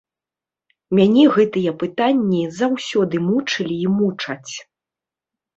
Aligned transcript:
Мяне 0.99 1.25
гэтыя 1.35 1.71
пытанні 1.83 2.41
заўсёды 2.61 3.15
мучылі 3.29 3.75
і 3.85 3.95
мучаць. 3.99 4.53